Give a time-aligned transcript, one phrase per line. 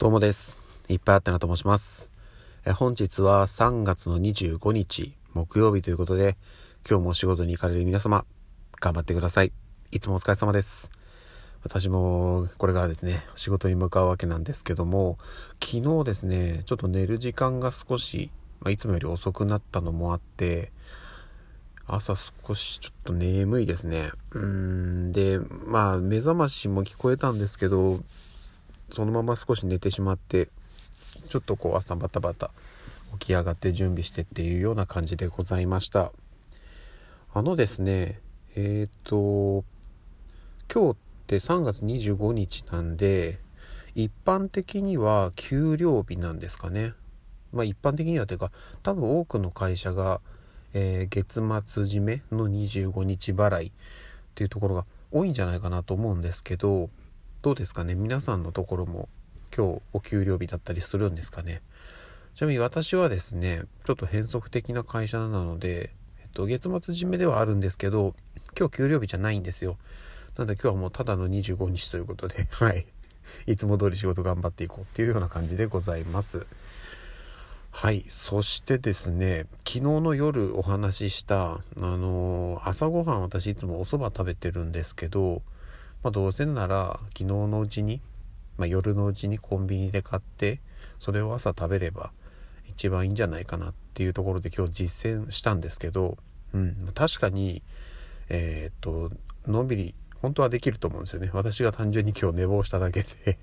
[0.00, 0.56] どうもです。
[0.88, 2.10] いっぱいあってなと申します。
[2.64, 6.38] え本日は3月の25日木曜日ということで、
[6.88, 8.24] 今日もお仕事に行かれる皆様、
[8.80, 9.52] 頑張ってください。
[9.90, 10.90] いつもお疲れ様です。
[11.64, 15.18] 私もこれからですね、仕事に向かうわけなんですけども、
[15.62, 18.30] 昨日ですね、ちょっと寝る時間が少し、
[18.60, 20.72] まあ、いつもより遅くなったのもあって、
[21.86, 24.08] 朝少しちょっと眠いですね。
[24.32, 28.00] うん、で、まあ目覚ましも聞こえたんですけど、
[28.90, 30.48] そのまま少し寝てしまって
[31.28, 32.50] ちょっとこう朝バタバタ
[33.18, 36.12] 起き上がって準備してっていうような感じでございました。
[37.32, 38.20] あのですね
[38.56, 39.64] えっ、ー、と
[40.72, 40.96] 今日っ
[41.26, 43.38] て3月25日なんで
[43.94, 46.92] 一般的には給料日なんですかね。
[47.52, 48.50] まあ一般的にはというか
[48.82, 50.20] 多分多くの会社が、
[50.74, 53.72] えー、月末締めの25日払いっ
[54.34, 56.88] ていうところが多いんじゃないかなと思うんですけど
[57.42, 57.94] どうですかね？
[57.94, 59.08] 皆さんのところも
[59.56, 61.62] 今日お給料日だったりするんですかね？
[62.34, 68.14] ちなみに私はですねちょっと変則的な会社なので、えっと、月末締めではあるんですけど
[68.58, 69.78] 今日給料日じゃないんですよ。
[70.36, 72.86] なので今日はもうただの25日ということで はい。
[73.46, 76.46] いつも通り仕事頑張っていこうっていうような感じでございます。
[77.70, 78.04] はい。
[78.08, 85.40] そしてですね昨日の夜お話ししたあのー、朝ごはん私いつもお蕎麦食べてるんですけど
[86.02, 88.00] まあ、どうせなら昨日のうちに、
[88.56, 90.60] まあ、夜のうちにコンビニで買って
[90.98, 92.10] それを朝食べれば
[92.68, 96.16] 一番いいんじゃないかなっていうところで今日実践したんですけど、
[96.54, 97.62] うん、確かに
[98.30, 99.14] えー、っと
[99.46, 101.30] のんびり本当はできると思うんですよね。
[101.32, 103.38] 私が単純に今日寝坊しただけで。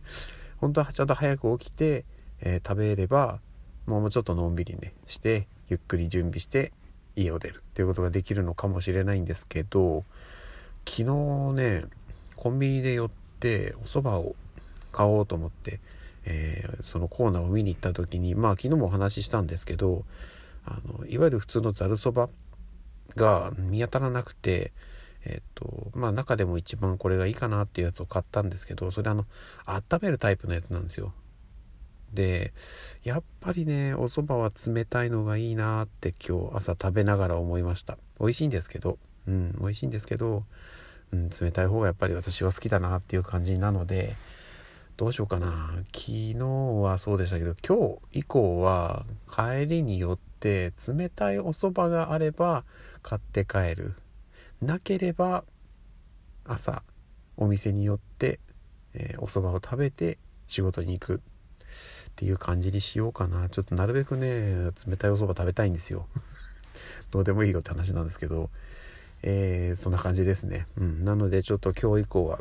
[0.58, 2.04] 本当はちゃんと早く起きて、
[2.40, 3.40] えー、食べれば
[3.86, 6.72] もうちょっとのんびりねしてゆっくり準備して
[7.16, 10.04] 家を出るっていうことができるのかもしれないんですけど
[10.86, 11.84] 昨日ね
[12.42, 14.34] コンビニで寄ってお蕎麦を
[14.90, 15.78] 買おうと思って、
[16.24, 20.04] えー、そのコーナーを見に行った時にまあ昨日もお話ししたんですけど
[20.66, 22.28] あのいわゆる普通のざるそば
[23.14, 24.72] が見当たらなくて
[25.24, 29.24] えっとまあ中でも一番これがいいかなっていうやつを買ったんですけどそれあの
[29.64, 31.12] 温めるタイプのやつなんですよ。
[32.12, 32.52] で
[33.04, 37.98] やっぱりねお蕎麦は冷たいのがいいなって今日朝食べながら思いました。
[38.18, 38.98] 美味しいんですけど
[39.28, 40.42] うん美味しいんですけど
[41.12, 44.14] うん、冷たい方がやっぱり私は好きだなっていう感じなので
[44.96, 45.70] どうしようかな。
[45.86, 52.64] 昨日はそうでしたけど今日以降は帰りによって冷たいお蕎麦があれば
[53.02, 53.94] 買って帰る。
[54.60, 55.44] なければ
[56.46, 56.82] 朝
[57.36, 58.38] お店によって、
[58.94, 61.20] えー、お蕎麦を食べて仕事に行く。
[62.10, 63.48] っていう感じにしようかな。
[63.48, 66.06] ちょっとなるべくね冷たいお蕎麦食べたいんですよ。
[67.10, 68.50] どうでもいいよって話なんですけど。
[69.22, 70.66] えー、そんな感じですね。
[70.76, 71.04] うん。
[71.04, 72.40] なのでちょっと今日以降は、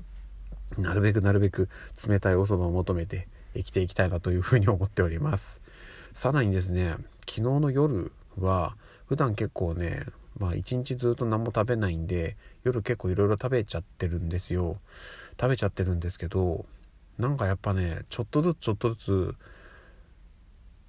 [0.77, 1.69] なるべくなるべく
[2.07, 5.61] 冷たいお蕎麦を求めて生きていきたいなというふうに思っております。
[6.13, 8.75] さらにですね、昨日の夜は、
[9.07, 10.05] 普段結構ね、
[10.37, 14.77] まあ一日ずっと何も食べないんで、夜結構いろいろ食べちゃってるんですよ。
[15.39, 16.65] 食べちゃってるんですけど、
[17.17, 19.35] なんかやっぱね、ちょっとずつちょっとずつ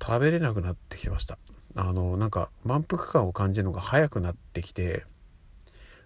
[0.03, 1.39] 食べれなくなってきてました。
[1.77, 5.05] あの、なんか満腹感を感じるのが早くなってきて、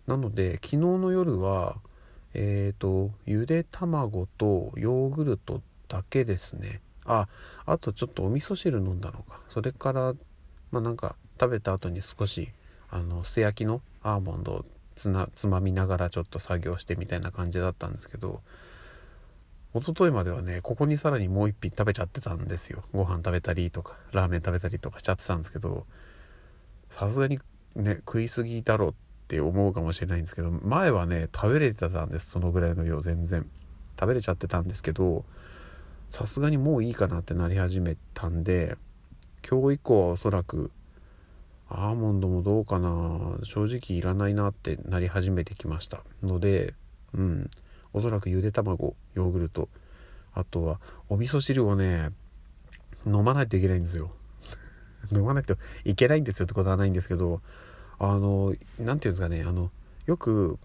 [0.06, 1.76] なので昨日の夜は
[2.34, 6.80] えっ、ー、とゆで卵とヨーグルトだけですね。
[7.04, 7.28] あ
[7.66, 9.40] あとちょっとお味噌汁飲んだのか。
[9.48, 10.14] それから
[10.70, 12.48] まあなんか食べた後に少し
[12.90, 14.64] あの素焼きのアーモンドを
[14.94, 18.40] つなつまみながらちょっと作業してみたいな感じだったんですけど
[19.74, 22.82] 一昨日まではねここにさらにもう一品食べちゃってたんですよ。
[22.92, 25.86] ご飯食べたりとかラーメン食べたりとかしちゃってたんですけど
[26.90, 27.38] さすがに
[27.74, 28.94] ね食い過ぎだろう
[29.26, 33.44] って思うかもしれないんですけど前はね食べれてたんですそのぐらいの量全然。
[33.98, 35.24] 食べれちゃってたんですけど
[36.10, 38.76] さすがにもういいかなってなり始めたんで
[39.48, 40.70] 今日以降はおそらく
[41.68, 46.04] アーモンドもどうかな正直いらないなってなり始めてきました。
[46.22, 46.74] ので
[47.14, 47.50] うん。
[47.92, 49.70] おそらくゆで卵ヨーグルト
[50.34, 52.10] あとはお味噌汁をね
[53.06, 54.12] 飲まないといけないんですよ。
[55.12, 57.40] 飲まないといけないんですよってことはないんですけど
[57.98, 59.70] あの何て言うんですかねあの
[60.06, 60.58] よく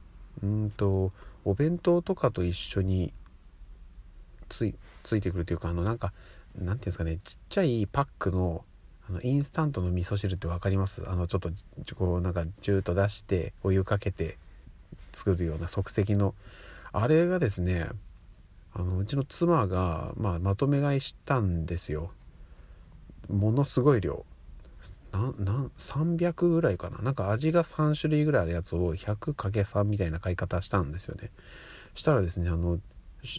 [0.44, 1.12] うんと
[1.45, 3.13] お弁当とかと一緒に
[4.50, 6.13] ついついてくるというかあのなんか
[6.56, 8.66] なんていうんですかねちっちゃいパックの
[9.10, 11.04] あのインスタントの味噌汁って分かります？
[11.10, 11.50] あのちょっと
[11.95, 14.38] こうなんかジューッと出してお湯かけて
[15.13, 16.36] 作るような即席の。
[16.94, 17.88] あれがですね
[18.74, 22.12] あのうちの妻が、まあ、まとめ買いしたんですよ。
[23.30, 24.25] ものすごい量。
[25.12, 27.00] なな300ぐらいかな。
[27.00, 31.31] なんか味が3種類ぐらいあるやつを 100×3 みたいな買い方したんですよね。
[31.94, 32.80] したらですねあの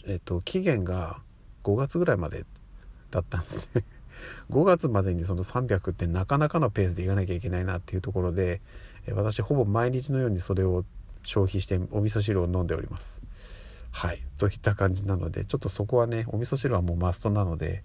[0.05, 1.21] えっと期限が
[1.63, 2.45] 5月ぐらいまで
[3.11, 3.83] だったんですね。
[4.51, 8.61] 5月までにその300ってなかなかのペースでいかなきゃいけないなっていうところで
[9.11, 10.85] 私ほぼ毎日のようにそれを
[11.23, 13.21] 消費してお味噌汁を飲んでおります。
[13.91, 14.21] はい。
[14.37, 17.83] といった感じなのでちょっとそこはねお味噌汁はもうマストなので、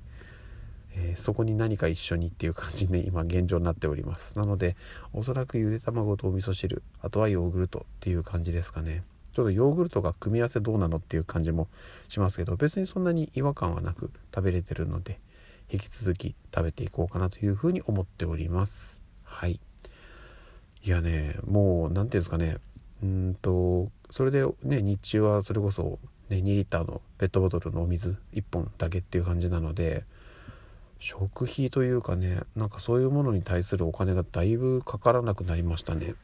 [0.95, 4.39] えー、そこに何か一緒にっていう感じで今現状になっております。
[4.39, 4.77] なので
[5.13, 9.05] おそらくゆで卵とお味噌汁あとはヨーグルトっていう感じですかね。
[9.33, 11.69] ちょっとヨーグルトが組み合わせどうなのっていう感じも
[12.09, 15.21] しますけど別にそんなに違和感はなく食べれてるので
[15.71, 19.01] 引き続き食べていこうかなというふうに思っております。
[19.23, 19.61] はい。
[20.83, 22.57] いやねもう何て言うんですかね。
[23.03, 25.99] うんとそれでね日中はそれこそ、
[26.31, 30.05] ね、2リッターのペットボトルのお水1本だけっていう感じなので
[30.99, 36.15] 食費というかねなんかそういうものに対するお金がだいぶかからなくなりましたね。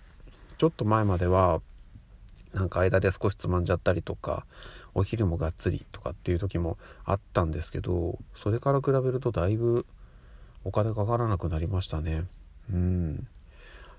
[0.58, 1.60] ちょっと前までは
[2.52, 4.46] なんか間で少しつまんじゃったりとか
[4.94, 9.86] お昼もがっつりとかっていう時もあったんですけどそれから比べるとだいぶ
[10.64, 12.24] お金かからなくなりましたね。
[12.72, 13.26] うん。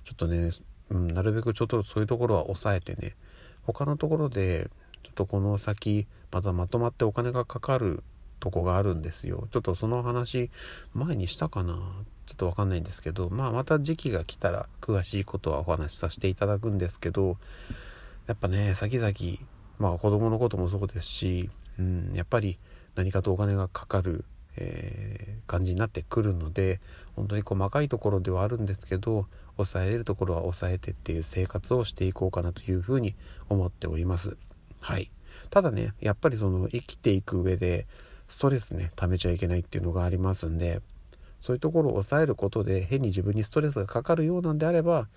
[0.04, 0.52] ちょっとね、
[0.90, 3.16] うん、なるべくちょっとそういうところは抑えてね。
[3.64, 4.70] 他のところで
[5.04, 8.04] ちょっとこの先またまとまってお金がかかる
[8.40, 10.50] とこがあるんですよちょっとその話
[10.94, 11.74] 前にしたかな
[12.26, 17.38] ちょっとわかんないんですけどまあまた時期が来たら詳しいことはお話しさせていただくんですけど
[18.28, 19.14] やっぱね先々
[19.78, 21.50] まあ子供のこともそうですし、
[21.80, 22.58] うん、やっぱり
[22.96, 24.26] 何かとお金がかかる、
[24.58, 26.80] えー、感じになってくるので
[27.16, 29.28] 本当に細かいところではあるんですけど
[29.58, 33.16] 抑えれるところは抑えてっていう生活をしていこうかなというふうに
[33.50, 34.38] 思っております。
[34.82, 35.12] はい。
[35.50, 37.88] ただね、やっぱりその生きていく上で
[38.28, 40.82] ストレスね、溜めちゃいけないっていうのがありますんで、
[41.42, 45.08] そういうところを抑えることで変に自分にストレスがかかるようなんであれば、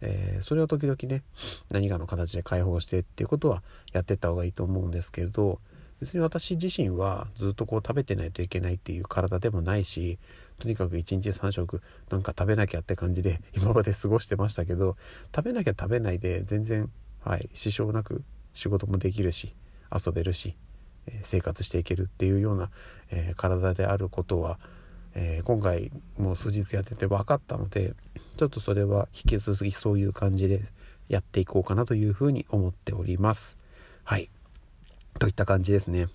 [0.00, 1.22] えー、それを時々ね
[1.70, 5.60] 何かの形で解放してっていうことはやってった方がいいと思うんですけれど
[6.00, 10.18] 別に私自身はずっとこう食べてないといけないっていう体でもないし
[10.58, 11.80] とにかく1日3食
[12.10, 14.96] なんか食べなきゃって感じで今まで過ごしてましたけど
[15.34, 16.90] 食べなきゃ食べないで全然、
[17.24, 18.22] はい、支障なく
[18.52, 19.54] 仕事もできるし
[19.90, 20.56] 遊べるし、
[21.22, 22.70] 生活していけるっていうような、
[23.10, 24.58] え、体であることは、
[25.14, 27.94] え、今回もう数日やってて分かったので
[28.36, 30.62] ちょっとそれは引き続きそういう感じで
[31.08, 33.58] やっていこうかなというふうに思っております。
[34.04, 34.28] はい。
[35.18, 36.08] といった感じですね。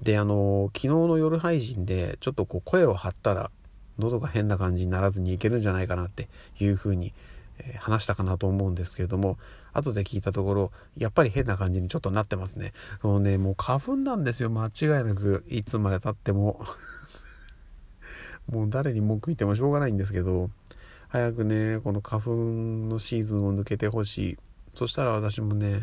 [0.00, 3.50] で、あの、昨日の夜配信でちょっとこう声を張ったら
[3.98, 6.28] 喉が変な感じにならずにいけるんじゃないかなって
[6.60, 7.12] いうふうに、
[7.58, 9.38] え、話したかなと思うんですけれども、
[9.72, 12.72] 後で聞いたところ、やっぱり変な感じにちょっとなってますね。
[13.02, 14.50] もうね、もう花粉なんですよ。
[14.50, 16.64] 間違いなく、いつまで経っても。
[18.50, 20.50] もう誰に文句言ってもしょうがないんですけど、
[21.08, 24.38] 早くね、この花粉のシーズンを抜けてほしい。
[24.74, 25.82] そしたら私もね、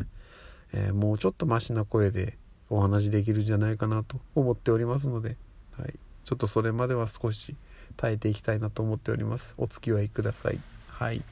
[0.74, 2.38] えー、もうちょっとマシな声で
[2.69, 5.38] お話できるんじゃないかなと思っておりますので、
[5.77, 5.94] はい、
[6.24, 7.56] ちょっとそれまでは少し
[7.98, 9.54] 耐えていきたいなと思っております。
[9.57, 10.60] お付き合いください。
[11.00, 11.24] はい。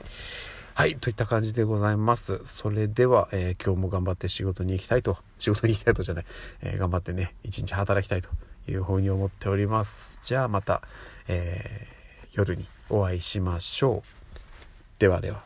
[0.75, 2.40] はい、といった感じでございます。
[2.46, 6.25] それでは、えー、今日も頑張って仕事に行きたいと、 仕事に行きたいとじゃない、
[6.62, 8.30] えー、頑張ってね、一日働きたいと
[8.69, 10.22] いうふうに思っております。
[10.24, 10.84] じゃあまた、
[11.28, 15.00] えー、夜にお会いしましょう。
[15.00, 15.44] ではでは。